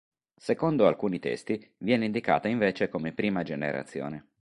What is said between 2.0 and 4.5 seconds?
indicata invece come prima generazione.